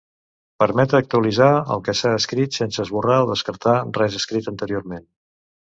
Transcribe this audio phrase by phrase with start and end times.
[0.61, 5.09] Permet actualitzar el que s'ha escrit sense esborrar o descartar res escrit anteriorment.